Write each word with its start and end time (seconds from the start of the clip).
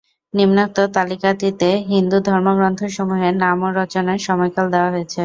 নিম্নোক্ত 0.33 0.77
তালিকাটিতে 0.95 1.69
হিন্দু 1.91 2.17
ধর্মগ্রন্থ 2.27 2.79
সমূহের 2.95 3.35
নাম 3.43 3.57
ও 3.63 3.69
রচনার 3.79 4.19
সময়কাল 4.27 4.65
দেয়া 4.73 4.89
হয়েছে। 4.93 5.19